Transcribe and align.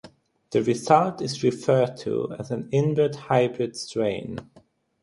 The 0.49 0.63
result 0.63 1.21
is 1.21 1.43
referred 1.43 1.95
to 1.97 2.33
as 2.39 2.49
a 2.49 2.67
inbred 2.71 3.13
hybrid 3.13 3.75
strain. 3.75 4.39